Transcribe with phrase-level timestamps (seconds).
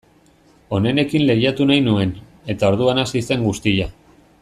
[0.77, 2.15] Onenekin lehiatu nahi nuen,
[2.55, 3.91] eta orduan hasi zen guztia.